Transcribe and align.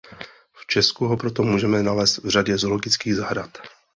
V 0.53 0.67
Česku 0.67 1.05
ho 1.07 1.17
proto 1.17 1.43
můžeme 1.43 1.83
nalézt 1.83 2.17
v 2.17 2.29
řadě 2.29 2.57
zoologických 2.57 3.15
zahrad. 3.15 3.57